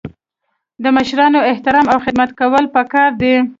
[0.83, 3.35] د مشرانو احترام او خدمت کول پکار دي.